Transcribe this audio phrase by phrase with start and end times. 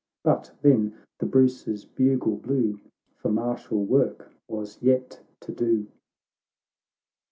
[0.23, 2.79] But then the Bruce's bugle blew,
[3.17, 5.89] For martial work was yet to do.